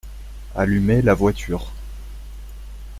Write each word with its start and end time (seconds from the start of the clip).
Allumer 0.55 1.03
la 1.03 1.13
voiture. 1.13 1.71